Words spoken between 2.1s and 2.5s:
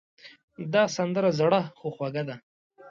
ده.